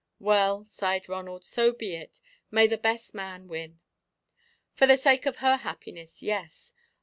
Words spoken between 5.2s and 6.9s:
of her happiness, yes.